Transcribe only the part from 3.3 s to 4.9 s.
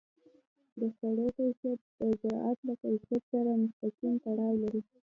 سره مستقیم تړاو لري.